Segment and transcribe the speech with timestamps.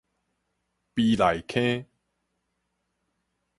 [0.95, 1.85] 陂內坑